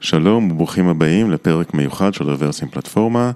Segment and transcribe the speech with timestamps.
[0.00, 3.30] שלום וברוכים הבאים לפרק מיוחד של רוורסים פלטפורמה.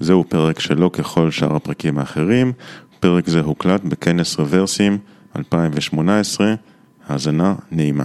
[0.00, 2.52] זהו פרק שלא ככל שאר הפרקים האחרים.
[3.00, 4.98] פרק זה הוקלט בכנס רוורסים
[5.36, 6.54] 2018.
[7.08, 8.04] האזנה נעימה.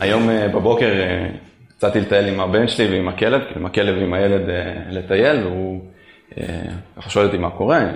[0.00, 1.09] היום אה, בבוקר אה,
[1.80, 5.80] יצאתי לטייל עם הבן שלי ועם הכלב, כאילו עם הכלב ועם הילד אה, לטייל, והוא
[6.96, 7.86] ככה שואל אותי מה קורה,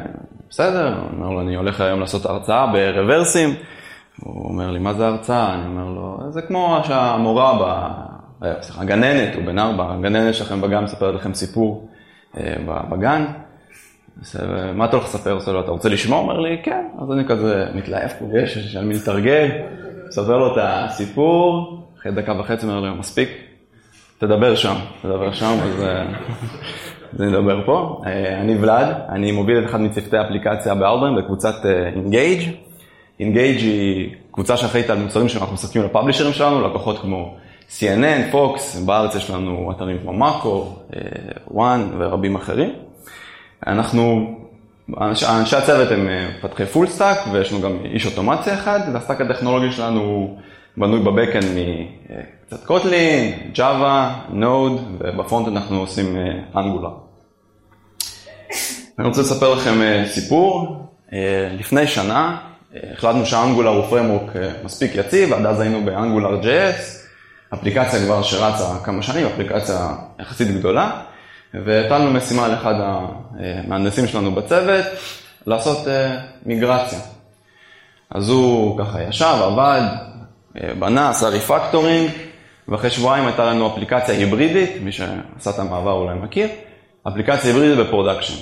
[0.51, 3.55] בסדר, הוא אומר לו, אני הולך היום לעשות הרצאה ברוורסים,
[4.21, 5.55] הוא אומר לי, מה זה הרצאה?
[5.55, 8.53] אני אומר לו, זה כמו שהמורה, ב...
[8.61, 11.89] סליחה, הגננת, הוא בן ארבע, הגננת שלכם בגן מספרת לכם סיפור
[12.65, 13.25] בגן.
[14.75, 15.33] מה אתה הולך לספר?
[15.33, 16.19] עושה לו, אתה רוצה לשמוע?
[16.19, 16.87] אומר לי, כן.
[17.03, 18.11] אז אני כזה מתלהב
[18.77, 19.49] על מי לתרגל.
[20.09, 23.29] מספר לו את הסיפור, אחרי דקה וחצי אומר לו, מספיק,
[24.19, 25.57] תדבר שם, תדבר שם,
[27.13, 28.03] אז אני אדבר פה.
[28.07, 31.55] אה, אני ולאד, אני מוביל את אחד מצוותי האפליקציה בארברן בקבוצת
[31.97, 32.41] Engage.
[32.41, 32.55] אה,
[33.21, 37.37] Engage היא קבוצה שאחראית על מוצרים שאנחנו מספקים לפאבלישרים שלנו, לקוחות כמו
[37.71, 40.77] CNN, Fox, בארץ יש לנו אתרים כמו מאקו,
[41.51, 42.73] וואן ורבים אחרים.
[43.67, 44.35] אנחנו
[45.01, 49.21] אנשי הצוות הם אה, מפתחי full stack ויש לנו גם איש אוטומציה אחד, וה stack
[49.21, 50.37] הטכנולוגי שלנו
[50.77, 56.17] בנוי ב backend מקצת Kotlin, Java, Node, וב front אנחנו עושים
[56.57, 56.89] Angular.
[56.89, 56.95] אה,
[58.99, 60.81] אני רוצה לספר לכם אה, סיפור.
[61.59, 62.39] לפני שנה
[62.93, 64.33] החלטנו ש Angular הוא framework
[64.65, 67.05] מספיק יציב, עד אז היינו ב AngularJS,
[67.55, 69.89] אפליקציה כבר שרצה כמה שנים, אפליקציה
[70.21, 71.01] יחסית גדולה.
[71.55, 74.85] והטלנו משימה לאחד המהנדסים שלנו בצוות,
[75.47, 76.17] לעשות אה,
[76.47, 76.99] מיגרציה.
[78.11, 79.97] אז הוא ככה ישב, עבד, אה,
[80.79, 82.11] בנה, עשה refactoring,
[82.69, 86.49] ואחרי שבועיים הייתה לנו אפליקציה היברידית, מי שעשה את המעבר אולי מכיר,
[87.09, 88.35] אפליקציה היברידית ב production.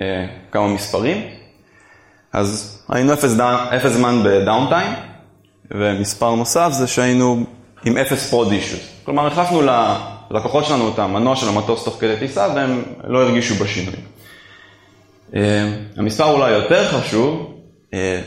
[0.00, 1.26] אה, כמה מספרים.
[2.32, 3.40] אז היינו אפס,
[3.76, 4.92] אפס זמן ב downtime,
[5.70, 7.44] ומספר נוסף זה שהיינו
[7.84, 8.80] עם אפס prod issues.
[9.04, 9.62] כלומר, החלפנו
[10.30, 13.94] ללקוחות שלנו את המנוע של המטוס תוך כדי טיסה, והם לא הרגישו בשינוי.
[15.34, 17.54] אה, המספר אולי יותר חשוב,
[17.94, 18.20] אה,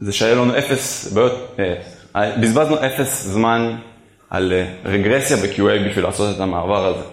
[0.00, 1.58] זה שהיה לנו אפס בעיות,
[2.16, 3.76] בזבזנו אפס זמן
[4.30, 4.52] על
[4.84, 7.04] רגרסיה ב-QA בשביל לעשות את המעבר הזה.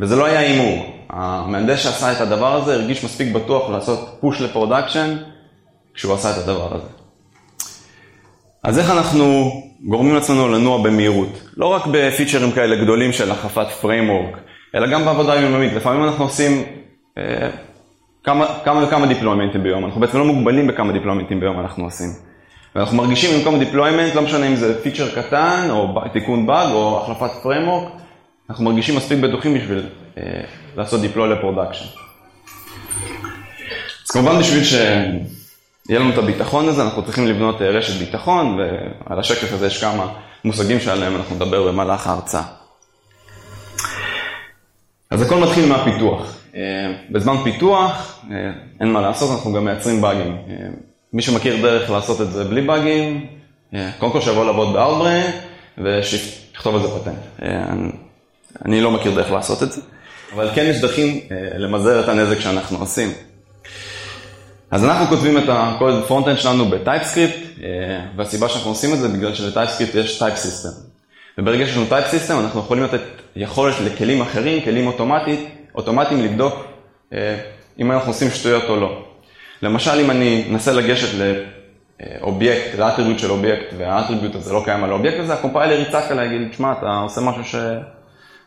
[0.00, 0.94] וזה לא היה הימור.
[1.10, 5.16] המהנדס שעשה את הדבר הזה הרגיש מספיק בטוח לעשות push ל production
[5.94, 6.86] כשהוא עשה את הדבר הזה.
[8.62, 9.50] אז איך אנחנו
[9.84, 11.42] גורמים לעצמנו לנוע במהירות?
[11.56, 14.36] לא רק בפיצ'רים כאלה גדולים של החלפת framework,
[14.74, 15.72] אלא גם בעבודה יומיומית.
[15.72, 16.62] לפעמים אנחנו עושים
[17.18, 17.50] אה,
[18.24, 22.27] כמה, כמה וכמה דיפלוימנטים ביום, אנחנו בעצם לא מוגבלים בכמה דיפלוימנטים ביום אנחנו עושים.
[22.78, 27.30] ואנחנו מרגישים במקום deployment, לא משנה אם זה feature קטן, או תיקון באג, או החלפת
[27.42, 27.92] framework,
[28.50, 29.86] אנחנו מרגישים מספיק בטוחים בשביל
[30.18, 30.22] אה,
[30.76, 31.84] לעשות deploy ל production.
[34.04, 34.74] אז כמובן בשביל ש...
[35.88, 38.58] יהיה לנו את הביטחון הזה, אנחנו צריכים לבנות אה, רשת ביטחון,
[39.06, 40.06] ועל השקף הזה יש כמה
[40.44, 42.42] מושגים שעליהם אנחנו נדבר במהלך ההרצאה.
[45.10, 46.38] אז הכל מתחיל מהפיתוח.
[46.54, 48.36] אה, בזמן פיתוח, אה,
[48.80, 50.36] אין מה לעשות, אנחנו גם מייצרים באגים.
[51.12, 53.26] מי שמכיר דרך לעשות את זה בלי באגים,
[53.98, 55.30] קודם כל שיבוא לעבוד בארברן
[55.78, 57.42] ושיכתוב על זה פטנט.
[58.64, 59.80] אני לא מכיר דרך לעשות את זה,
[60.34, 61.20] אבל כן יש דרכים
[61.58, 63.12] למזער את הנזק שאנחנו עושים.
[64.70, 67.66] אז אנחנו כותבים את הקוד frontend שלנו ב TypeScript, אה,
[68.16, 70.68] והסיבה שאנחנו עושים את זה בגלל של TypeScript יש type system.
[71.38, 73.00] וברגע שיש לנו type system אנחנו יכולים לתת
[73.36, 75.40] יכולת לכלים אחרים, כלים אוטומטית,
[75.74, 76.54] אוטומטיים לבדוק
[77.12, 77.36] אה,
[77.78, 79.07] אם אנחנו עושים שטויות או לא.
[79.62, 81.08] למשל אם אני אנסה לגשת
[82.20, 85.80] לאובייקט, ל attribute של אובייקט, וה attribute הזה לא קיים על האובייקט הזה, ה compiler
[85.80, 87.60] יצעק עליי, יגיד, שמע, אתה עושה משהו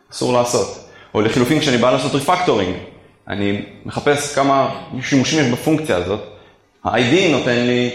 [0.09, 0.87] שאסור לעשות.
[1.13, 2.75] או לחילופין כשאני בא לעשות refactoring,
[3.27, 6.21] אני מחפש כמה שימושים יש בפונקציה הזאת,
[6.83, 7.89] ה-IDE נותן לי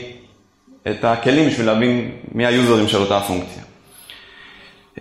[0.91, 3.63] את הכלים בשביל להבין מי היוזרים של אותה פונקציה.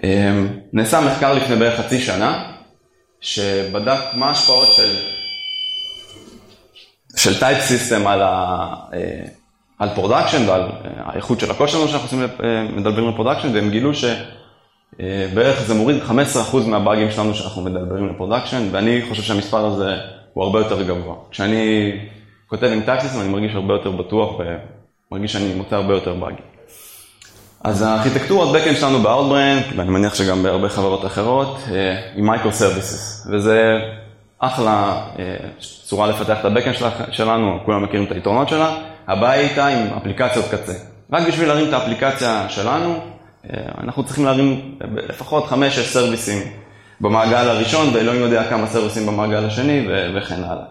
[0.03, 2.51] אמ, נעשה מחקר לפני בערך חצי שנה,
[3.21, 4.95] שבדק מה ההשפעות של,
[7.25, 8.99] של type system על, ה, אה,
[9.79, 10.67] על production ועל אה,
[11.05, 16.67] האיכות של שלנו שאנחנו עושים, אה, מדלברים ל production, והם גילו שבערך זה מוריד 15%
[16.67, 19.95] מהבאגים שלנו שאנחנו מדלברים ל production, ואני חושב שהמספר הזה
[20.33, 21.15] הוא הרבה יותר גבוה.
[21.31, 21.91] כשאני
[22.47, 24.29] כותב עם טקסיס אני מרגיש הרבה יותר בטוח
[25.11, 26.41] ומרגיש שאני מוצא הרבה יותר באגים.
[27.63, 31.57] אז הארכיטקטורת backend שלנו ב-Outbrain, ואני מניח שגם בהרבה חברות אחרות,
[32.15, 33.79] היא microservices, וזה
[34.45, 36.75] אחלה אה, צורה לפתח את ה backend
[37.11, 38.75] שלנו, כולם מכירים את היתרונות שלה,
[39.07, 40.73] הבעיה איתה עם אפליקציות קצה.
[41.11, 42.99] רק בשביל להרים את האפליקציה שלנו,
[43.49, 44.77] אה, אנחנו צריכים להרים
[45.09, 45.53] לפחות 5-6
[45.83, 46.39] סרוויסים
[47.01, 50.65] במעגל הראשון, ואלוהים יודע כמה סרוויסים במעגל השני, וכן הלאה.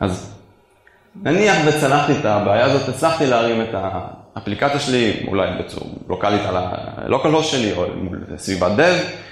[0.00, 0.34] אז
[1.22, 3.74] נניח וצלחתי את הבעיה הזאת, הצלחתי להרים את
[4.36, 9.29] האפליקציה שלי, אולי בצורה לוקאלית על ה-local host שלי, או מול סביבת dev.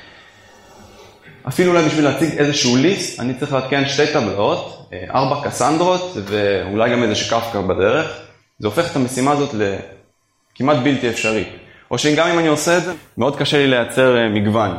[1.49, 6.91] אפילו אולי בשביל להציג איזשהו ליסט, אני צריך להתקן שתי טבלאות, אה, ארבע קסנדרות, ואולי
[6.91, 8.19] גם איזה קפקא בדרך.
[8.59, 11.49] זה הופך את המשימה הזאת לכמעט בלתי אפשרית.
[11.91, 14.77] או שגם אם אני עושה את זה, מאוד קשה לי לייצר אה, מגוון.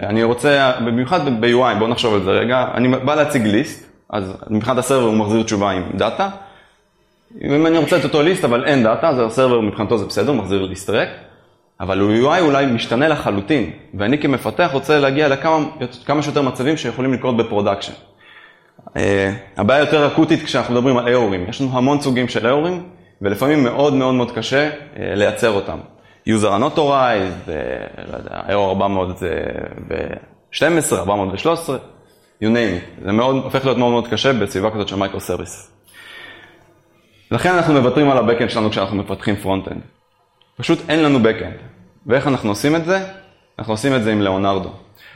[0.00, 4.78] אני רוצה, במיוחד ב-UI, בואו נחשוב על זה רגע, אני בא להציג list, אז מבחינת
[4.78, 6.28] ה server הוא מחזיר תשובה עם data.
[7.42, 10.28] אם אני רוצה את אותו list אבל אין data, אז ה server מבחינתו זה בסדר,
[10.28, 11.08] הוא מחזיר list ריק.
[11.80, 17.41] אבל UI אולי משתנה לחלוטין, ואני כמפתח רוצה להגיע לכמה שיותר מצבים שיכולים לקרות ב
[17.41, 17.92] production.
[18.86, 18.98] אה,
[19.56, 22.82] הבעיה יותר אקוטית כשאנחנו מדברים על error ים, יש לנו המון סוגים של error ים,
[23.22, 25.78] ולפעמים מאוד מאוד מאוד קשה אה, לייצר אותם.
[26.28, 27.50] user unauthorized,
[28.12, 31.78] לא יודע, error 400 412, 413,
[32.42, 33.04] you name it.
[33.04, 35.70] זה מאוד, הופך להיות מאוד מאוד קשה בסביבה כזאת של microservices.
[37.30, 39.95] לכן אנחנו מוותרים על ה-Backend שלנו כשאנחנו מפתחים Frontend.
[40.56, 41.62] פשוט אין לנו Backend.
[42.06, 43.04] ואיך אנחנו עושים את זה?
[43.58, 44.70] אנחנו עושים את זה עם לאונרדו.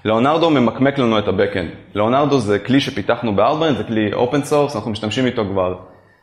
[0.05, 1.95] לאונרדו ממקמק לנו את ה-Backend.
[1.95, 5.75] לאונרדו זה כלי שפיתחנו ב-Outbrain, זה כלי open source, אנחנו משתמשים איתו כבר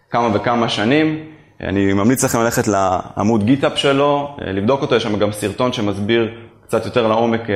[0.10, 1.24] כמה וכמה שנים.
[1.62, 6.32] אני ממליץ לכם ללכת לעמוד גיטאפ שלו, לבדוק אותו, יש שם גם סרטון שמסביר
[6.64, 7.56] קצת יותר לעומק אה,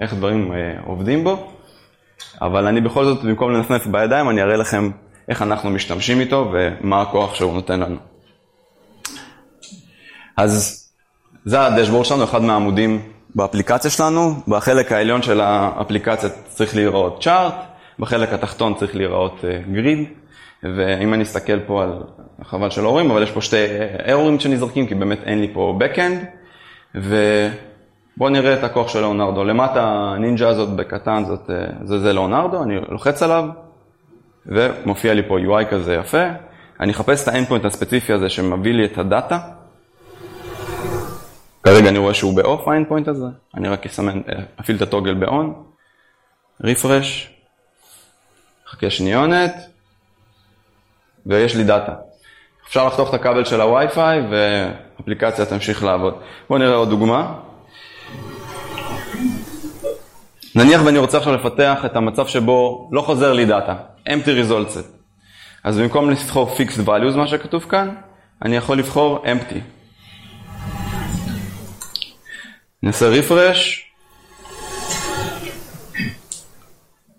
[0.00, 1.50] איך דברים אה, עובדים בו.
[2.42, 4.90] אבל אני בכל זאת, במקום לנפנף בידיים, אני אראה לכם
[5.28, 7.96] איך אנחנו משתמשים איתו ומה הכוח שהוא נותן לנו.
[10.36, 10.89] אז
[11.44, 13.02] זה הדשבורד שלנו, אחד מהעמודים
[13.34, 14.34] באפליקציה שלנו.
[14.48, 17.54] בחלק העליון של האפליקציה צריך להיראות צ'ארט,
[17.98, 19.98] בחלק התחתון צריך להיראות גריד,
[20.64, 22.02] אה, ואם אני אסתכל פה על,
[22.44, 23.56] חבל שלא רואים, אבל יש פה שתי
[24.10, 26.24] ארורים שנזרקים, כי באמת אין לי פה backend,
[26.94, 29.44] ובואו נראה את הכוח של לאונרדו.
[29.44, 33.44] למטה הנינג'ה הזאת בקטן, זאת, אה, זה, זה לאונרדו, אני לוחץ עליו,
[34.46, 36.24] ומופיע לי פה UI כזה יפה.
[36.80, 39.38] אני אחפש את האנדפוינט הספציפי הזה שמביא לי את הדאטה.
[41.62, 44.20] כרגע אני רואה שהוא באוף האנדפוינט הזה, אני רק אסמן,
[44.60, 45.62] אפעיל את ה toggle ב on,
[46.64, 47.34] refresh,
[48.68, 49.54] חכה שניונת,
[51.26, 51.94] ויש לי data.
[52.66, 56.14] אפשר לחתוך את הכבל של הווי-פיי ואפליקציה תמשיך לעבוד.
[56.48, 57.34] בואו נראה עוד דוגמה.
[60.54, 63.74] נניח ואני רוצה עכשיו לפתח את המצב שבו לא חוזר לי data,
[64.08, 64.78] empty result.
[65.64, 67.94] אז במקום לבחור fixed values, מה שכתוב כאן,
[68.42, 69.79] אני יכול לבחור empty.
[72.82, 73.92] נעשה רפרש.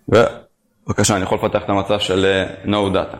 [0.08, 3.16] ובבקשה, אני יכול לפתח את המצב של אה, no data.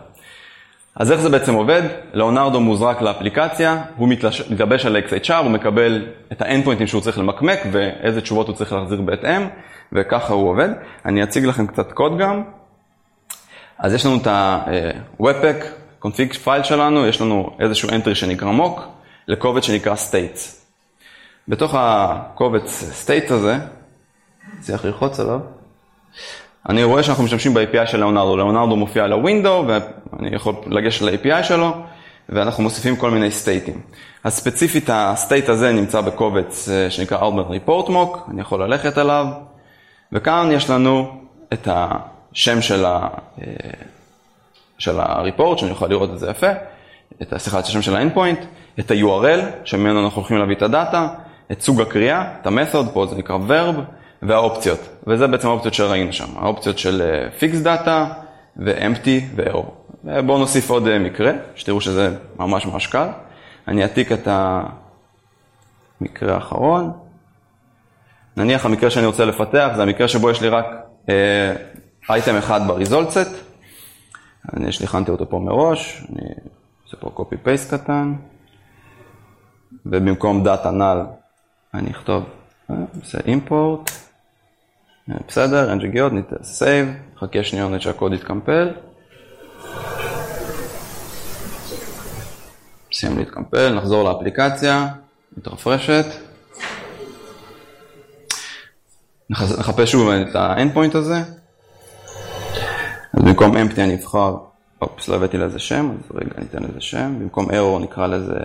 [0.95, 1.81] אז איך זה בעצם עובד?
[2.13, 4.09] לאונרדו מוזרק לאפליקציה, הוא
[4.49, 9.01] מתלבש על XHR, הוא מקבל את האנדפוינטים שהוא צריך למקמק ואיזה תשובות הוא צריך להחזיר
[9.01, 9.47] בהתאם,
[9.91, 10.69] וככה הוא עובד.
[11.05, 12.43] אני אציג לכם קצת קוד גם.
[13.77, 15.63] אז יש לנו את ה-Webpack,
[16.05, 18.81] config file שלנו, יש לנו איזשהו entry שנקרא mock,
[19.27, 20.62] לקובץ שנקרא states.
[21.47, 23.57] בתוך הקובץ state הזה,
[24.59, 25.39] צריך ללחוץ עליו,
[26.69, 28.37] אני רואה שאנחנו משתמשים ב-API של לאונרדו.
[28.37, 31.73] לאונרדו מופיע על הווינדו, ואני יכול לגשת ל-API שלו,
[32.29, 33.81] ואנחנו מוסיפים כל מיני סטייטים.
[34.23, 39.25] אז ספציפית הסטייט הזה נמצא בקובץ אה, שנקרא Outbound Report Mock, אני יכול ללכת עליו,
[40.11, 41.21] וכאן יש לנו
[41.53, 43.07] את השם של, ה,
[43.41, 43.47] אה,
[44.77, 46.51] של ה-report, שאני יכול לראות את זה יפה,
[47.21, 48.45] את, סליחה, את השם של ה-endpoint,
[48.79, 51.07] את ה-URL, שממנו אנחנו הולכים להביא את ה data,
[51.51, 53.79] את סוג הקריאה, את ה method, פה זה נקרא verb,
[54.21, 54.79] והאופציות.
[55.07, 58.07] וזה בעצם האופציות שראינו שם, האופציות של fixed data
[58.57, 59.65] ו-empty ו-error.
[60.25, 63.07] בואו נוסיף עוד אה, מקרה, שתראו שזה ממש ממש קל.
[63.67, 64.27] אני אעתיק את
[66.01, 66.91] המקרה האחרון.
[68.37, 70.65] נניח המקרה שאני רוצה לפתח זה המקרה שבו יש לי רק
[72.09, 73.29] אייטם אה, אחד ב-result set.
[74.53, 76.21] אני הכנתי אותו פה מראש, אני
[76.83, 78.13] עושה פה copy paste קטן,
[79.85, 81.22] ובמקום data null
[81.73, 82.23] אני אכתוב,
[82.69, 83.91] נעשה אה, import,
[85.09, 86.87] אה, בסדר, אין שגיאות, ניתן save,
[87.17, 88.71] חכה שניונת שהקוד יתקמפל.
[92.93, 94.87] סיים להתקמפל, נחזור לאפליקציה,
[95.37, 96.05] מתרפרשת.
[99.29, 101.17] נחפש שוב את ה endpoint הזה.
[103.13, 104.35] אז במקום empty אני אבחר,
[104.81, 107.15] אופס, לא הבאתי לזה שם, אז רגע ניתן לזה שם.
[107.19, 108.39] במקום error נקרא לזה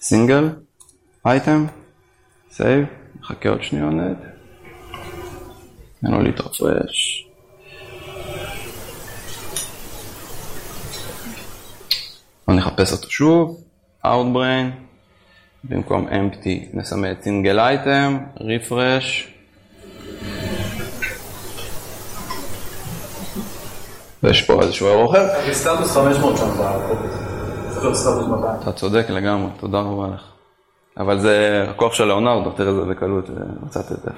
[0.00, 0.64] single
[1.26, 1.66] item,
[2.50, 2.86] save,
[3.20, 4.16] נחכה עוד שניונת,
[6.00, 7.28] תן לו להתרפרש.
[12.46, 13.64] בוא נחפש אותו שוב,
[14.04, 14.70] Outbrain,
[15.64, 19.28] במקום empty נסמא את סינגל אייטם, Refresh.
[24.22, 25.26] ויש פה איזשהו אירוע אחר.
[28.62, 30.33] אתה צודק לגמרי, תודה רבה לך.
[30.98, 33.34] אבל זה הכוח של ליאונרדו, תראה איזה בקלות, אה,
[33.66, 34.10] מצאתי את זה.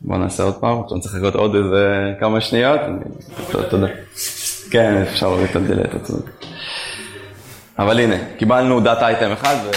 [0.00, 2.80] בוא נעשה עוד פעם, עכשיו צריך לחכות עוד איזה כמה שניות.
[3.70, 3.86] תודה.
[4.70, 6.12] כן, אפשר להוריד את הדלת, אתה.
[7.78, 9.70] אבל הנה, קיבלנו data item אחד ו...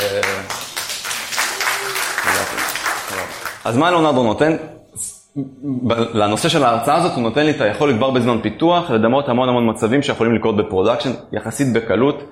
[3.66, 4.56] אז מה ליאונרדו נותן?
[6.14, 9.70] לנושא של ההרצאה הזאת הוא נותן לי את היכולת כבר בזמן פיתוח לדמות המון המון
[9.70, 12.24] מצבים שיכולים לקרות ב production יחסית בקלות,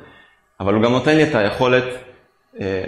[0.59, 1.83] אבל הוא גם נותן לי את היכולת
[2.61, 2.83] אה,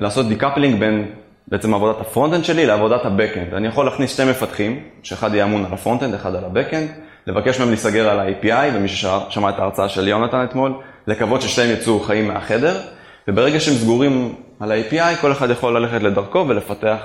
[0.00, 1.12] לעשות decoupling בין
[1.48, 3.54] בעצם עבודת ה frontend שלי לעבודת ה backend.
[3.54, 6.88] אני יכול להכניס שתי מפתחים, שאחד יהיה אמון על ה frontend, אחד על ה backend,
[7.26, 10.72] לבקש מהם להיסגר על ה-API, ומי ששמע את ההרצאה של יונתן אתמול,
[11.06, 12.80] לקוות ששתיהם יצאו חיים מהחדר,
[13.28, 16.98] וברגע שהם סגורים על ה-API, כל אחד יכול ללכת לדרכו ולפתח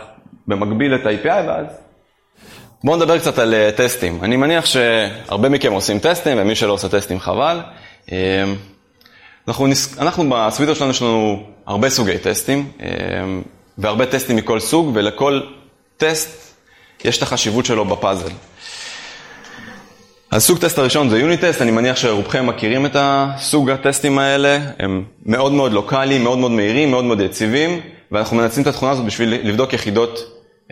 [0.47, 1.65] במקביל את ה-API, ואז
[2.83, 4.19] בואו נדבר קצת על אה, טסטים.
[4.23, 7.59] אני מניח שהרבה מכם עושים טסטים, ומי שלא עושה טסטים חבל.
[9.47, 9.97] אנחנו, נס...
[9.97, 12.87] אנחנו בסוויטר שלנו יש לנו הרבה סוגי טסטים, אה,
[13.77, 15.41] והרבה טסטים מכל סוג, ולכל
[15.97, 16.53] טסט
[17.03, 18.31] יש את החשיבות שלו בפאזל.
[20.31, 24.59] אז סוג טסט הראשון זה יוניט טסט, אני מניח שרובכם מכירים את הסוג הטסטים האלה,
[24.79, 27.79] הם מאוד מאוד לוקאליים, מאוד מאוד מהירים, מאוד מאוד יציבים,
[28.11, 30.19] ואנחנו מנצלים את התכונה הזאת בשביל לבדוק יחידות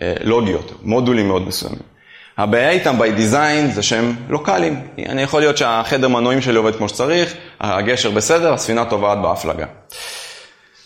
[0.02, 1.95] אה, לוגיות, מודולים מאוד מסוימים.
[2.38, 4.88] הבעיה איתם by design זה שהם לוקאליים.
[5.10, 9.66] אני יכול להיות שהחדר מנועים שלי עובד כמו שצריך, הגשר בסדר, הספינה טובעת בהפלגה.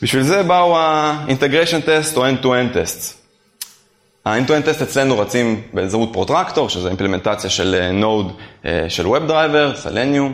[0.02, 3.14] בשביל זה באו ה-integration test או end-to-end tests.
[4.26, 8.38] ה-end-to-end test אצלנו רצים בעזרת Protractor, שזה אימפלמנטציה של Node
[8.88, 10.34] של WebDriver, Selenium,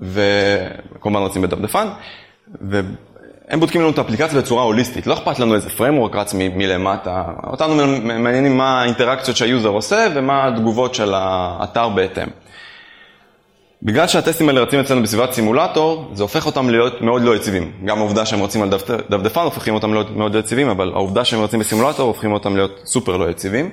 [0.00, 1.88] וכמובן רצים בדפדפן,
[3.48, 5.06] והם בודקים לנו את האפליקציה בצורה הוליסטית.
[5.06, 10.46] לא אכפת לנו איזה framework רץ מלמטה, אותנו מעניינים מה האינטראקציות שה user עושה ומה
[10.46, 12.26] התגובות של האתר בהתאם.
[13.82, 17.72] בגלל שהטסטים האלה רצים אצלנו בסביבת סימולטור, זה הופך אותם להיות מאוד לא יציבים.
[17.84, 21.24] גם העובדה שהם רצים על דפ- דפדפן הופכים אותם להיות מאוד לא יציבים, אבל העובדה
[21.24, 23.70] שהם רצים בסימולטור הופכים אותם להיות סופר לא יציבים.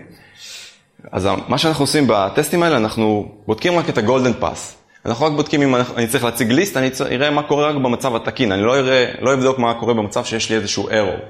[1.12, 4.81] אז מה שאנחנו עושים בטסטים האלה, אנחנו בודקים רק את ה golden path.
[5.06, 8.52] אנחנו רק בודקים אם אני צריך להציג list, אני אראה מה קורה רק במצב התקין,
[8.52, 11.22] אני לא, אראה, לא אבדוק מה קורה במצב שיש לי איזשהו error.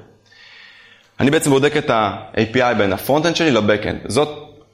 [1.20, 4.00] אני בעצם בודק את ה-API בין ה front-end שלי ל back-end.
[4.06, 4.30] זאת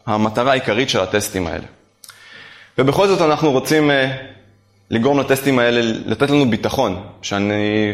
[0.06, 1.66] המטרה העיקרית של הטסטים האלה.
[2.78, 3.94] ובכל זאת אנחנו רוצים uh,
[4.90, 7.94] לגרום לטסטים האלה, לתת לנו ביטחון, שאני,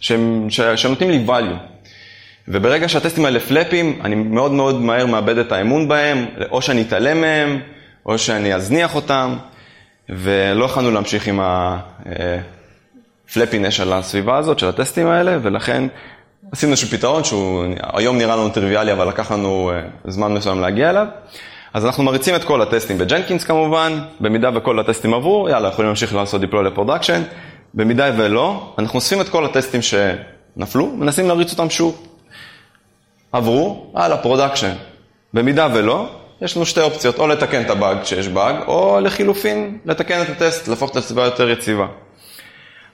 [0.00, 1.56] שהם, ש, שהם נותנים לי value.
[2.48, 7.20] וברגע שהטסטים האלה פלאפים, אני מאוד מאוד מהר מאבד את האמון בהם, או שאני אתעלם
[7.20, 7.60] מהם,
[8.06, 9.36] או שאני אזניח אותם,
[10.08, 11.40] ולא יכולנו להמשיך עם
[13.28, 15.84] הפלאפינס של הסביבה הזאת, של הטסטים האלה, ולכן
[16.52, 19.72] עשינו איזשהו פתרון שהוא היום נראה לנו טריוויאלי, אבל לקח לנו
[20.04, 21.06] uh, זמן מסוים להגיע אליו.
[21.74, 25.86] אז אנחנו מריצים את כל הטסטים ב Jenkins כמובן, במידה וכל הטסטים עברו, יאללה, יכולים
[25.86, 27.22] להמשיך לעשות deploy ל production,
[27.74, 32.06] במידה ולא, אנחנו אוספים את כל הטסטים שנפלו, מנסים להריץ אותם שוב.
[33.32, 34.72] עברו, הלאה, production.
[35.34, 36.08] במידה ולא,
[36.44, 40.68] יש לנו שתי אופציות, או לתקן את הבאג כשיש באג, או לחילופין, לתקן את הטסט,
[40.68, 41.86] להפוך את הסביבה יותר יציבה.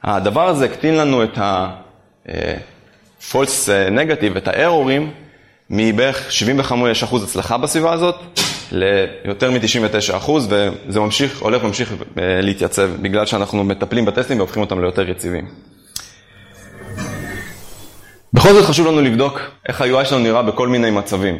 [0.02, 2.28] הדבר הזה הקטין לנו את ה-false
[3.90, 5.10] negative, את הארורים,
[5.70, 6.30] מבערך
[7.10, 8.14] 75% הצלחה בסביבה הזאת,
[8.72, 15.48] ליותר מ-99%, וזה ממשיך, הולך וממשיך להתייצב, בגלל שאנחנו מטפלים בטסטים והופכים אותם ליותר יציבים.
[18.32, 21.38] בכל זאת חשוב לנו לבדוק איך ה-UI שלנו נראה בכל מיני מצבים.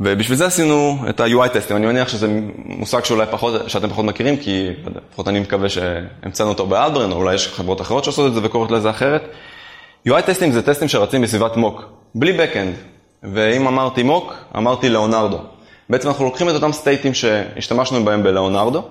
[0.00, 2.26] ובשביל זה עשינו את ה-UI טסטים, אני מניח שזה
[2.56, 4.68] מושג שאולי פחות, שאתם פחות מכירים, כי
[5.10, 8.70] לפחות אני מקווה שהמצאנו אותו באלברן, או אולי יש חברות אחרות שעושות את זה וקוראות
[8.70, 9.22] לזה אחרת.
[10.08, 11.82] UI טסטים זה טסטים שרצים בסביבת מוק,
[12.14, 12.76] בלי backend,
[13.32, 15.38] ואם אמרתי מוק, אמרתי לאונרדו.
[15.90, 18.82] בעצם אנחנו לוקחים את אותם סטייטים שהשתמשנו בהם בלאונרדו,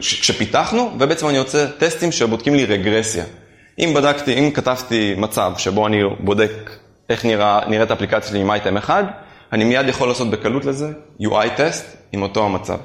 [0.00, 3.24] כשפיתחנו, ובעצם אני יוצא טסטים שבודקים לי רגרסיה.
[3.78, 6.70] אם בדקתי, אם כתבתי מצב שבו אני בודק
[7.08, 9.04] איך נראה, נראית האפליקציה שלי עם אייטם אחד,
[9.52, 10.92] אני מיד יכול לעשות בקלות לזה
[11.22, 12.78] UI טסט עם אותו המצב.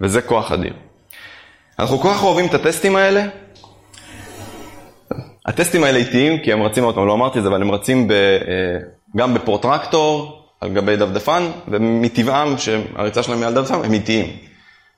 [0.00, 0.72] וזה כוח אדיר.
[1.78, 3.26] אנחנו כל כך אוהבים את הטסטים האלה.
[5.46, 8.08] הטסטים האלה איטיים, כי הם רצים, עוד פעם, לא אמרתי את זה, אבל הם רצים
[8.08, 8.12] ב,
[9.16, 14.26] גם בפרוטרקטור, על גבי דפדפן, ומטבעם, שהריצה שלהם מעל דפדפן, הם איטיים.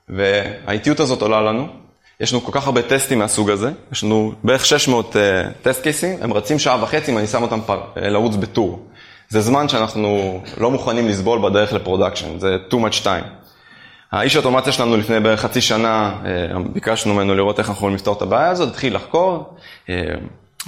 [0.09, 1.67] והאיטיות הזאת עולה לנו.
[2.19, 5.15] יש לנו כל כך הרבה טסטים מהסוג הזה, יש לנו בערך 600
[5.61, 8.87] טסט uh, קייסים, הם רצים שעה וחצי אם אני שם אותם פר, uh, לרוץ בטור.
[9.29, 13.27] זה זמן שאנחנו לא מוכנים לסבול בדרך ל production, זה too much time.
[14.11, 18.17] האיש האוטומציה שלנו לפני בערך חצי שנה, uh, ביקשנו ממנו לראות איך אנחנו יכולים לפתור
[18.17, 19.89] את הבעיה הזאת, התחיל לחקור, uh,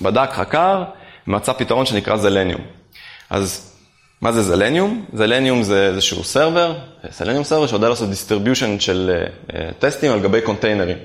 [0.02, 0.84] בדק, חקר,
[1.28, 2.62] מצא פתרון שנקרא Zalenium.
[3.30, 3.74] אז
[4.22, 5.06] מה זה Zalenium?
[5.14, 6.76] Zalenium זה איזשהו server,
[7.12, 9.24] Zalenium server שיודע לעשות distribution של
[9.80, 10.98] טסטים על גבי קונטיינרים.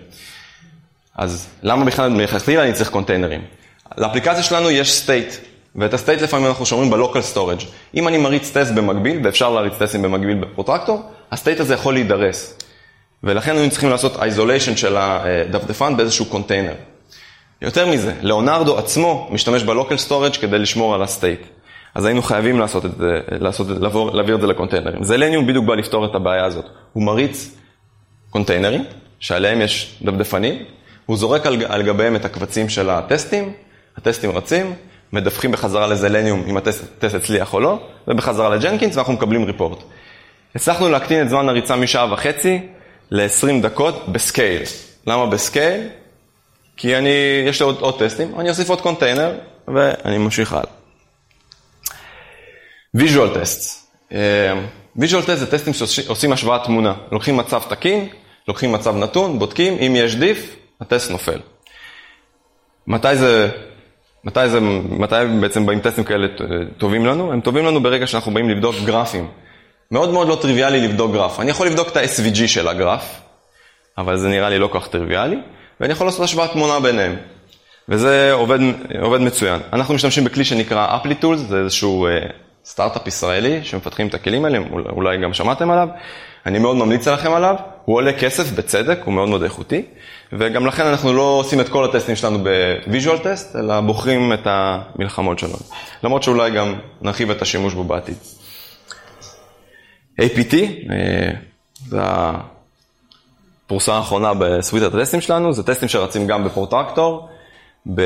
[1.17, 3.43] אז למה בכלל מלכתחילה אני צריך קונטיינרים?
[3.99, 5.35] לאפליקציה שלנו יש state,
[5.77, 7.61] ואת ה state לפעמים אנחנו שומרים ב local storage.
[7.95, 11.95] אם אני מריץ טסט במקביל, ואפשר להריץ טסטים במקביל ב Protractor, ה state הזה יכול
[11.95, 12.59] להידרס.
[13.23, 16.75] ולכן היינו צריכים לעשות isolation של הדפדפן באיזשהו קונטיינר.
[17.63, 21.41] יותר מזה, לאונרדו עצמו משתמש ב local storage כדי לשמור על ה state.
[21.95, 25.05] אז היינו חייבים לעשות את זה, לעשות, לעבור, להעביר את זה לקונטיינרים.
[25.05, 26.65] Zalenium בדיוק בא לפתור את הבעיה הזאת.
[26.93, 27.51] הוא מריץ
[28.31, 28.85] קונטיינרים,
[29.21, 30.65] שעליהם יש דפדפנים,
[31.07, 33.53] הוא זורק על, על גביהם את הקבצים של הטסטים,
[33.97, 34.75] הטסטים רצים,
[35.13, 39.79] מדווחים בחזרה ל Zalenium אם הטסט הצליח או לא, ובחזרה ל Jenkins ואנחנו מקבלים report.
[40.55, 42.59] הצלחנו להקטין את זמן הריצה משעה וחצי
[43.11, 44.63] ל-20 דקות ב scale.
[45.07, 45.89] למה ב scale?
[46.77, 49.33] כי אני, יש לי עוד, עוד טסטים, אני אוסיף עוד קונטיינר
[49.75, 50.67] ואני ממשיך הלאה.
[52.95, 53.89] visual test.
[54.97, 56.95] visual test זה טסטים שעושים השוואת תמונה.
[57.13, 58.09] לוקחים מצב תקין,
[58.49, 61.41] לוקחים מצב נתון, בודקים, אם יש diff, הטסט נופל.
[62.87, 63.49] מתי זה,
[64.25, 64.61] מתי זה,
[64.91, 66.27] מתי בעצם באים טסטים כאלה
[66.79, 67.33] טובים לנו?
[67.33, 69.29] הם טובים לנו ברגע שאנחנו באים לבדוק גרפים.
[69.91, 71.41] מאוד מאוד לא טריוויאלי לבדוק גרף.
[71.41, 73.21] אני יכול לבדוק את ה-SVG של הגרף,
[73.99, 75.37] אבל זה נראה לי לא כל כך טריוויאלי,
[75.81, 77.17] ואני יכול לעשות השוואת תמונה ביניהם.
[77.89, 78.59] וזה עובד,
[79.01, 79.61] עובד מצוין.
[79.73, 82.33] אנחנו משתמשים בכלי שנקרא Applitools זה איזשהו uh,
[82.65, 85.89] סטארט-אפ ישראלי שמפתחים את הכלים האלה, אולי גם שמעתם עליו.
[86.47, 89.83] אני מאוד ממליץ לכם עליו, הוא עולה כסף בצדק, הוא מאוד מאוד איכותי,
[90.33, 94.47] וגם לכן אנחנו לא עושים את כל הטסטים שלנו ב visual test, אלא בוחרים את
[94.47, 95.57] המלחמות שלנו.
[96.03, 98.17] למרות שאולי גם נרחיב את השימוש בו בעתיד.
[100.21, 100.55] APT,
[100.91, 101.31] אה,
[101.87, 102.01] זה
[103.67, 107.29] הפרוסה האחרונה ב suite הטסטים שלנו, זה טסטים שרצים גם ב Protractor,
[107.95, 108.01] ב,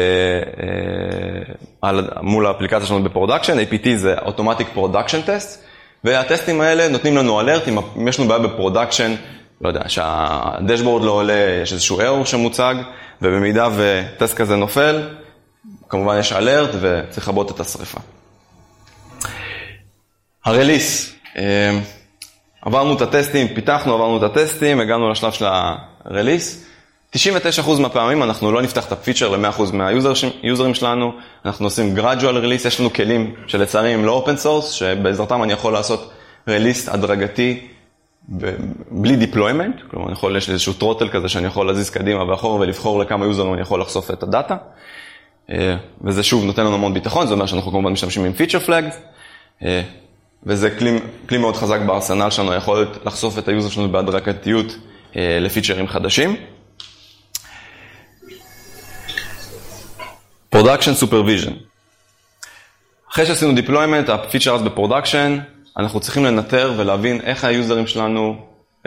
[1.82, 1.92] אה,
[2.22, 5.67] מול האפליקציה שלנו ב production, APT זה Automatic Production Test,
[6.04, 9.14] והטסטים האלה נותנים לנו alert, אם יש לנו בעיה ב production,
[9.60, 12.74] לא יודע, שה dashboard לא עולה, יש איזשהו error שמוצג,
[13.22, 15.08] ובמידה וטסט כזה נופל,
[15.88, 18.00] כמובן יש alert וצריך לכבות את השריפה.
[20.44, 21.78] ה release, אה,
[22.62, 25.44] עברנו את הטסטים, פיתחנו, עברנו את הטסטים, הגענו לשלב של
[26.04, 26.67] הרליס.
[27.16, 27.18] 99%
[27.80, 31.12] מהפעמים אנחנו לא נפתח את הפיצ'ר ל-100% מהיוזרים שלנו,
[31.44, 35.72] אנחנו עושים gradual release, יש לנו כלים שלצערי הם לא open source, שבעזרתם אני יכול
[35.72, 36.10] לעשות
[36.48, 37.60] release הדרגתי
[38.90, 42.60] בלי deployment, כלומר אני יכול, יש לי איזשהו טרוטל כזה שאני יכול להזיז קדימה ואחורה
[42.60, 44.56] ולבחור לכמה יוזרים אני יכול לחשוף את הדאטה.
[45.50, 48.94] אה, וזה שוב נותן לנו המון ביטחון, זה אומר שאנחנו כמובן משתמשים עם feature flags,
[49.62, 49.82] אה,
[50.46, 54.76] וזה כלי, כלי מאוד חזק בארסנל שלנו, היכולת לחשוף את היוזר שלנו בהדרגתיות
[55.16, 56.36] אה, לפיצ'רים חדשים.
[60.50, 61.52] production supervision.
[63.12, 65.38] אחרי שעשינו deployment, הפיצ'ר אז ב production,
[65.76, 68.36] אנחנו צריכים לנטר ולהבין איך היוזרים שלנו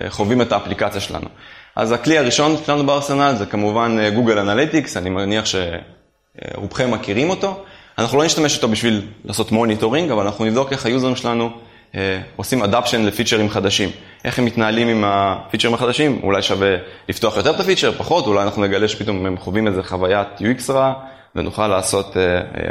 [0.01, 1.27] אה, חווים את האפליקציה שלנו.
[1.75, 7.63] אז הכלי הראשון שלנו בארסנל זה כמובן אה, analytics, אני מניח שרובכם מכירים אותו.
[7.97, 11.49] אנחנו לא נשתמש איתו בשביל לעשות monitoring, אבל אנחנו נבדוק איך היוזרים שלנו
[11.95, 13.89] אה, עושים adoption לפיצ'רים חדשים.
[14.25, 16.75] איך הם מתנהלים עם הפיצ'רים החדשים, אולי שווה
[17.09, 20.93] לפתוח יותר את הפיצ'ר, פחות, אולי אנחנו נגלה שפתאום הם חווים איזה חוויית UX רע,
[21.35, 22.17] ונוכל לעשות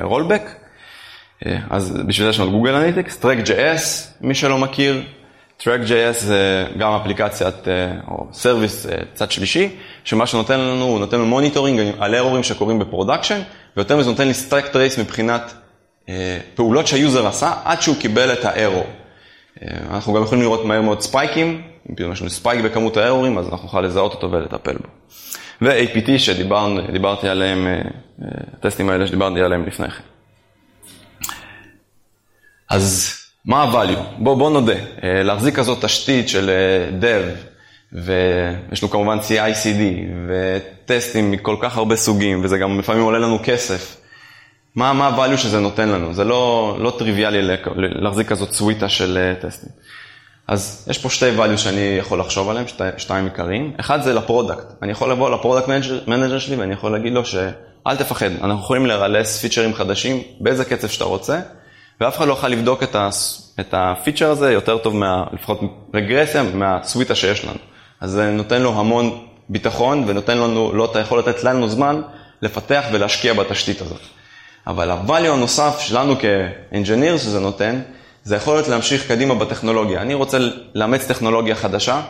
[0.02, 0.42] rollback.
[0.42, 3.80] Uh, uh, אז בשביל זה יש לנו Google Analytics, Track.js,
[4.20, 5.02] מי שלא מכיר,
[5.60, 7.54] Track.js זה גם אפליקציית,
[8.08, 9.68] או service צד שלישי,
[10.04, 13.40] שמה שנותן לנו, הוא נותן לנו monitoring על ארורים שקורים ב production,
[13.76, 15.54] ויותר מזה נותן לי stack trace מבחינת
[16.54, 18.86] פעולות שהיוזר עשה עד שהוא קיבל את הארור.
[19.90, 23.48] אנחנו גם יכולים לראות מהר מאוד ספייקים, אם פתאום יש לנו spike בכמות הארורים, אז
[23.48, 24.88] אנחנו נוכל לזהות אותו ולטפל בו.
[25.62, 27.66] ו-APT שדיברתי עליהם,
[28.54, 30.02] הטסטים האלה שדיברתי עליהם לפני כן.
[32.70, 34.00] אז מה ה-value?
[34.18, 36.50] בואו בוא נודה, להחזיק כזאת תשתית של
[37.00, 37.38] dev,
[37.92, 39.82] ויש לנו כמובן CI/CD,
[40.28, 43.96] וטסטים מכל כך הרבה סוגים, וזה גם לפעמים עולה לנו כסף.
[44.74, 46.14] מה ה-value שזה נותן לנו?
[46.14, 49.70] זה לא, לא טריוויאלי להחזיק כזאת סוויטה של טסטים.
[50.50, 53.72] אז יש פה שתי value שאני יכול לחשוב עליהם, שתי, שתיים עיקריים.
[53.80, 54.64] אחד זה ל product.
[54.82, 55.68] אני יכול לבוא ל product
[56.06, 60.64] manager שלי ואני יכול להגיד לו שאל תפחד, אנחנו יכולים ל release פיצ'רים חדשים באיזה
[60.64, 61.40] קצב שאתה רוצה,
[62.00, 63.08] ואף אחד לא יכול לבדוק את, ה,
[63.60, 65.60] את הפיצ'ר הזה יותר טוב, מה, לפחות
[65.94, 67.58] רגרסיה, מהסוויטה שיש לנו.
[68.00, 72.02] אז זה נותן לו המון ביטחון ונותן לנו, לא, אתה יכול לתת לנו זמן
[72.42, 74.00] לפתח ולהשקיע בתשתית הזאת.
[74.66, 77.80] אבל ה-value הנוסף שלנו כ-engineer שזה נותן,
[78.24, 80.02] זה יכול להיות להמשיך קדימה בטכנולוגיה.
[80.02, 80.38] אני רוצה
[80.74, 82.02] לאמץ טכנולוגיה חדשה,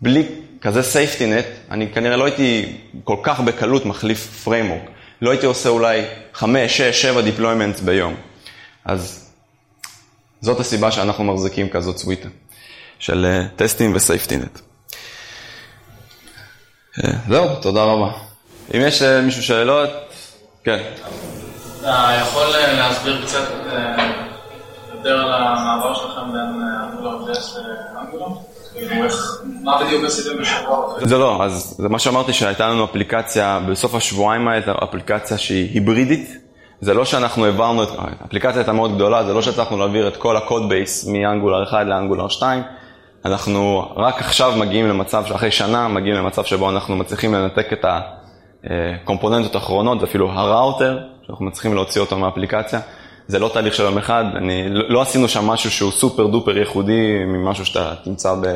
[0.00, 0.26] בלי
[0.60, 4.90] כזה safety net, אני כנראה לא הייתי כל כך בקלות מחליף framework.
[5.22, 6.02] לא הייתי עושה אולי
[6.34, 8.14] 5, 6, 7 deployments ביום.
[8.84, 9.30] אז
[10.40, 12.28] זאת הסיבה שאנחנו מחזיקים כזאת סוויטה
[12.98, 14.58] של אה, טסטים ו safety net.
[17.04, 18.10] אה, זהו, תודה רבה.
[18.74, 19.90] אם יש מישהו שאלות,
[20.64, 20.82] כן.
[21.80, 23.48] אתה יכול להסביר קצת
[25.04, 27.58] יותר על המעבר שלכם בין Angular JS
[27.94, 28.26] ל Angular?
[29.62, 30.94] מה בדיוק עשיתם בשבוע?
[31.00, 36.36] זה לא, אז זה מה שאמרתי שהייתה לנו אפליקציה, בסוף השבועיים הייתה אפליקציה שהיא היברידית.
[36.80, 40.36] זה לא שאנחנו העברנו את, האפליקציה הייתה מאוד גדולה, זה לא שהצלחנו להעביר את כל
[40.36, 42.62] ה code base מ Angular 1 ל Angular 2.
[43.24, 47.84] אנחנו רק עכשיו מגיעים למצב, אחרי שנה מגיעים למצב שבו אנחנו מצליחים לנתק את
[48.64, 52.80] הקומפוננטות האחרונות, זה אפילו הראוטר, שאנחנו מצליחים להוציא אותו מהאפליקציה.
[53.28, 56.58] זה לא תהליך של יום אחד, אני, לא, לא עשינו שם משהו שהוא super duper
[56.58, 58.46] ייחודי ממשהו שאתה תמצא ב,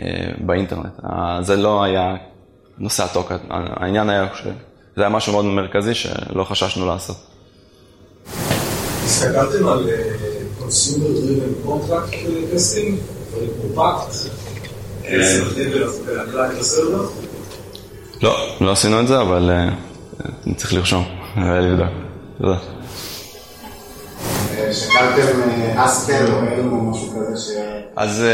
[0.00, 0.06] אה,
[0.38, 0.92] באינטרנט.
[1.40, 2.14] זה לא היה
[2.78, 4.50] נושא ה talk, העניין היה שזה
[4.96, 7.16] היה משהו מאוד מרכזי שלא חששנו לעשות.
[9.04, 10.12] הסתכלתם על אה,
[10.60, 12.16] consumer driven contract
[12.54, 12.98] testing?
[13.60, 14.14] כמו Pact?
[18.22, 19.68] לא, לא עשינו את זה, אבל אה,
[20.46, 21.04] אני צריך לרשום
[21.36, 21.86] ולבדוק.
[22.40, 22.58] תודה.
[24.74, 25.40] שקלתם
[26.32, 27.50] או אלו או משהו כזה ש...
[27.96, 28.24] אז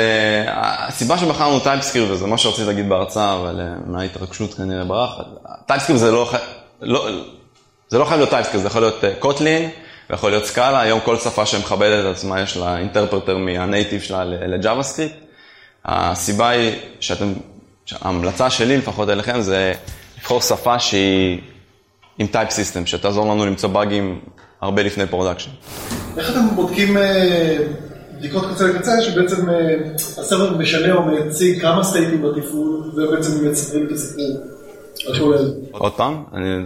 [0.48, 5.20] הסיבה שבחרנו TypeScript, וזה מה שרציתי להגיד בהרצאה, אבל מההתרגשות כנראה ברח,
[5.66, 6.32] TypeScript זה לא,
[6.80, 7.08] לא,
[7.88, 9.70] זה לא חייב להיות TypeScript, זה יכול להיות Kotlin,
[10.10, 14.24] ויכול להיות Scala, היום כל שפה שמכבדת את עצמה יש לה interpreter מה native שלה
[14.24, 15.14] ל JavaScript.
[15.84, 17.32] הסיבה היא שאתם,
[18.00, 19.72] ההמלצה שלי לפחות אליכם זה
[20.18, 21.40] לבחור שפה שהיא
[22.18, 24.20] עם type system, שתעזור לנו למצוא באגים
[24.60, 25.50] הרבה לפני production.
[26.16, 27.58] איך אתם בודקים אה,
[28.18, 33.86] בדיקות קצה לקצה, שבעצם אה, ה server משנה או מציג כמה סטייטים בתפעול, ובעצם מייצרים
[33.86, 34.57] את הסיפור?
[35.72, 36.22] עוד פעם?
[36.34, 36.64] אני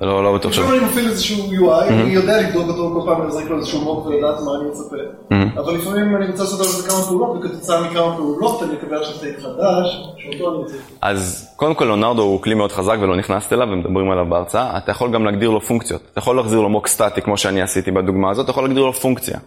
[0.00, 0.58] לא, לא בטוח ש...
[0.58, 4.06] לפעמים אני מפעיל איזשהו UI, אני יודע לבדוק אותו כל פעם, לזרק לו איזשהו mock
[4.06, 4.96] ולדעת מה אני מצפה.
[5.60, 9.14] אבל לפעמים אני רוצה לעשות על זה כמה פעולות, וכתוצאה מכמה פעולות אני אקבל עכשיו
[9.14, 10.74] state חדש, שאותו אני רוצה.
[11.02, 14.78] אז קודם כל Leonardo הוא כלי מאוד חזק ולא נכנסתי אליו ומדברים עליו בהרצאה.
[14.78, 16.00] אתה יכול גם להגדיר לו פונקציות.
[16.12, 18.92] אתה יכול להחזיר לו mock סטטי כמו שאני עשיתי בדוגמה הזאת, אתה יכול להגדיר לו
[18.92, 19.38] פונקציה.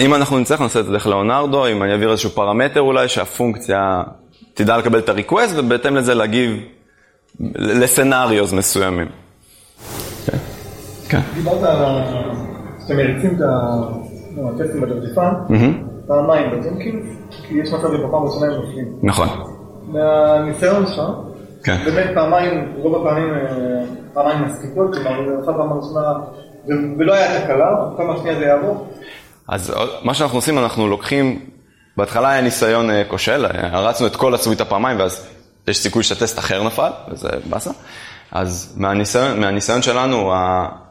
[0.00, 4.02] אם אנחנו נצטרך נעשה את זה דרך לאונרדו, אם אני אעביר איזשהו פרמטר אולי שהפונקציה
[4.54, 6.56] תדע לקבל את הריקווסט, ובהתאם לזה להגיב
[7.54, 9.08] לסנאריוז מסוימים.
[10.26, 10.36] כן.
[11.08, 11.20] כן.
[11.34, 11.76] דיברת על
[12.82, 13.40] שאתם מריצים את
[14.38, 15.30] הטסטים בדרטיפן,
[16.06, 18.86] פעמיים בג'נקינס, כי יש מצב שבפעם ראשונה הם נופלים.
[19.02, 19.28] נכון.
[19.86, 21.02] מהניסיון שלך,
[21.64, 21.76] כן.
[21.84, 26.12] באמת פעמיים, רוב הפעמים, אה, פעמיים מספיקות, כלומר, זה נפל פעם ראשונה,
[26.98, 28.86] ולא היה תקלה, פעם השנייה זה יעבור.
[29.48, 31.40] אז מה שאנחנו עושים, אנחנו לוקחים
[32.00, 35.26] בהתחלה היה ניסיון אה, כושל, אה, הרצנו את כל הסוויטה פעמיים, ואז
[35.68, 37.70] יש סיכוי שהטסט אחר נפל, וזה באסה.
[38.32, 40.32] אז מהניסיון, מהניסיון שלנו,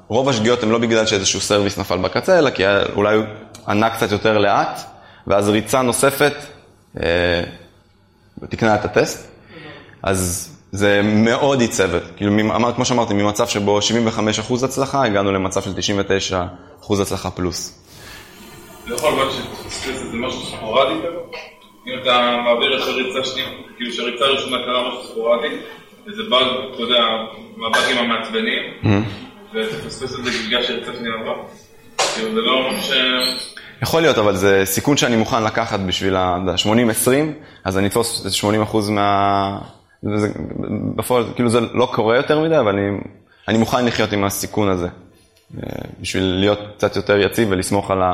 [0.07, 2.63] רוב השגיאות הן לא בגלל שאיזשהו סרוויס נפל בקצה, אלא כי
[2.95, 3.25] אולי הוא
[3.67, 4.81] ענה קצת יותר לאט,
[5.27, 6.33] ואז ריצה נוספת
[7.03, 7.43] אה,
[8.49, 9.27] תקנה את הטסט.
[10.03, 12.31] אז זה מאוד עיצב, כאילו,
[12.75, 13.79] כמו שאמרתי, ממצב שבו
[14.49, 15.71] 75% הצלחה, הגענו למצב של
[16.89, 17.79] 99% הצלחה פלוס.
[18.87, 19.33] יכול להיות
[19.69, 21.17] שתפספס איזה משהו ספורדי כזה?
[21.87, 25.47] אם אתה מעביר את הריצה שנייה, כאילו שהריצה הראשונה קרה משהו ספורדי,
[26.07, 27.03] וזה באג, אתה יודע,
[27.57, 29.55] מהבאגים המעצבנים, mm-hmm.
[29.55, 31.35] ותפספס את זה בגלל שהריצה שנייה עברה.
[32.15, 32.91] כאילו זה לא משהו ש...
[33.81, 37.09] יכול להיות, אבל זה סיכון שאני מוכן לקחת בשביל ה-80-20,
[37.63, 39.59] אז אני אתפוס 80% מה...
[40.03, 40.27] זה,
[40.95, 42.97] בפועל, כאילו זה לא קורה יותר מדי, אבל אני,
[43.47, 44.87] אני מוכן לחיות עם הסיכון הזה,
[45.57, 45.61] אה,
[46.01, 48.05] בשביל להיות קצת יותר יציב ולסמוך על ה...
[48.05, 48.13] אה,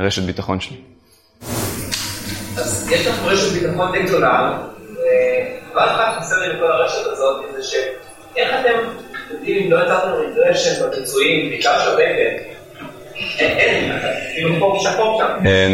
[0.00, 0.76] רשת ביטחון שלי.
[2.56, 4.58] אז יש לך רשת ביטחון די גדולה,
[5.74, 8.78] ואז מה חסר לי לכל הרשת הזאת, זה שאיך אתם
[9.30, 12.54] יודעים אם לא יצרתם רגרשן בביצועים, בעיקר של הבקר,
[14.34, 14.74] כאילו,
[15.46, 15.68] אה,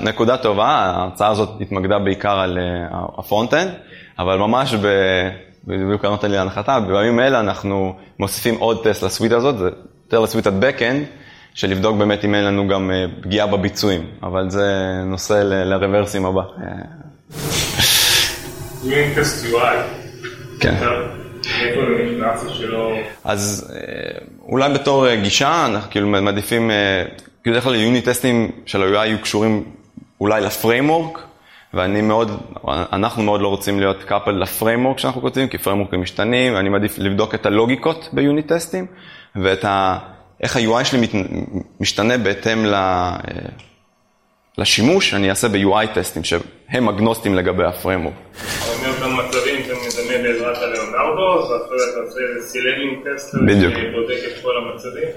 [0.00, 3.70] נקודה טובה, ההרצאה הזאת התמקדה בעיקר על אה, ה front-end,
[4.18, 4.74] אבל ממש
[5.64, 9.68] בדיוק הרמת לי להנחתה, בימים אלה אנחנו מוסיפים עוד טסט ל suite הזאת, זה
[10.04, 11.21] יותר ל suiteת backend,
[11.54, 16.26] של לבדוק באמת אם אין לנו גם אה, פגיעה בביצועים, אבל זה נושא ל Reversim
[16.26, 16.42] הבא.
[20.60, 20.74] כן.
[23.24, 26.70] אז אה, אולי בתור אה, גישה, אנחנו כאילו מעדיפים,
[27.42, 29.64] כאילו בדרך כלל unit טסטים של ה-UI יהיו קשורים
[30.20, 31.18] אולי ל framework,
[31.74, 36.54] ואני מאוד, אנחנו מאוד לא רוצים להיות coupled ל framework שאנחנו כותבים, כי פריימורקים משתנים,
[36.54, 38.86] ואני מעדיף לבדוק את הלוגיקות ב unit טסטים,
[39.36, 39.98] ואת ה...
[40.42, 41.10] איך ה-UI שלי מת,
[41.80, 42.74] משתנה בהתאם ל,
[44.58, 48.14] לשימוש, אני אעשה ב-UI טסטים שהם אגנוסטים לגבי ה framework.
[48.14, 53.30] אבל מאותם מצבים אתה מדמה בעזרת ה Leonardo זה אתה עושה Selenium test.
[53.30, 55.08] שבודק את כל המצבים,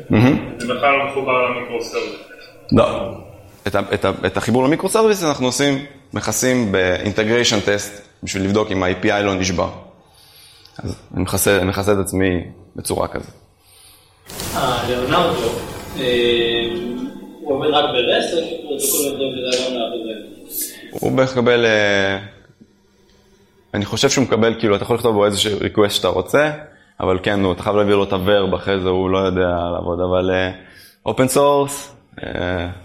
[0.59, 2.15] זה בכלל לא מחובר ל micro-service.
[2.71, 3.17] לא.
[3.67, 8.71] את, את, את החיבור ל micro service אנחנו עושים, מכסים ב integration test בשביל לבדוק
[8.71, 9.69] אם ה-API לא נשבר.
[10.83, 11.23] אז אני
[11.65, 12.43] מכסה את עצמי
[12.75, 13.44] בצורה כזאת.
[15.99, 16.69] אה,
[17.41, 18.79] הוא עובד רק ב REST, או
[21.01, 22.19] עובד בערך מקבל, אה,
[23.73, 26.51] אני חושב שהוא מקבל, כאילו, אתה יכול לכתוב בו איזשהו request שאתה רוצה,
[26.99, 29.99] אבל כן, אתה חייב להעביר לו את ה verb אחרי זה, הוא לא יודע לעבוד,
[29.99, 30.31] אבל
[31.05, 31.95] open source,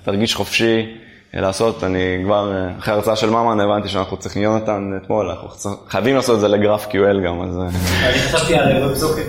[0.04, 0.76] תרגיש חופשי.
[0.78, 5.48] אה, לעשות, אני כבר, אה, אחרי ההרצאה של ממן הבנתי שאנחנו צריכים, יונתן אתמול, אנחנו
[5.88, 7.58] חייבים לעשות את זה ל GraphQL גם, אז...
[7.58, 9.22] אה, אני חשבתי על WebSocket,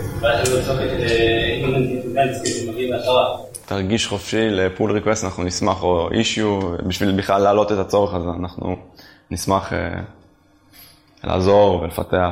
[2.91, 3.37] מהשרת.
[3.65, 8.29] תרגיש חופשי ל pull request, אנחנו נשמח, או issue, בשביל בכלל להעלות את הצורך הזה,
[8.39, 8.75] אנחנו
[9.31, 9.99] נשמח אה,
[11.23, 12.29] לעזור ולפתח.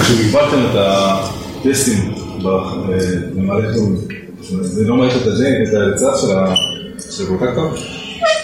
[0.00, 2.14] כשהגברתם את הטסטים
[3.34, 3.74] במערכת
[4.40, 6.75] זה לא מערכת את ההרצאה של ה-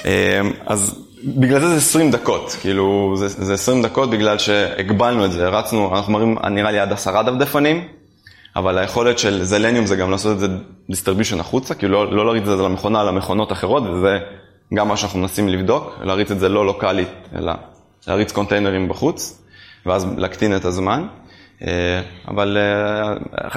[0.04, 5.32] אמ, אז בגלל זה זה 20 דקות, כאילו זה, זה 20 דקות בגלל שהגבלנו את
[5.32, 7.84] זה, רצנו, אנחנו מראים נראה לי עד עשרה דפדפנים,
[8.56, 10.46] אבל היכולת של זלניום זה גם לעשות את זה
[10.90, 14.18] distribution החוצה, כאילו לא, לא להריץ את זה למכונה, למכונות אחרות, וזה
[14.74, 17.52] גם מה שאנחנו מנסים לבדוק, להריץ את זה לא לוקאלית, אלא
[18.06, 19.42] להריץ קונטיינרים בחוץ,
[19.86, 21.06] ואז להקטין את הזמן.
[21.66, 23.14] אה, אבל אה,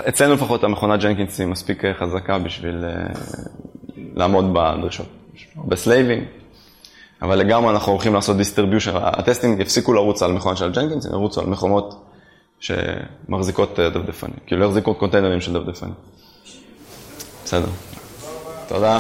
[0.10, 2.86] אצלנו לפחות המכונת Jenkins היא מספיק אה, חזקה בשביל
[4.16, 5.06] לעמוד בדרישות.
[5.58, 6.26] בסלייבים,
[7.22, 11.42] אבל לגמרי אנחנו הולכים לעשות distribution, הטסטים יפסיקו לרוץ על מכונה של Jenkins, הם ירוצו
[11.42, 12.06] על מכונות
[12.60, 15.94] שמחזיקות אה, דפדפנים, כאילו יחזיקו קונטיינרים של דפדפנים.
[17.44, 17.70] בסדר.
[18.68, 19.00] תודה.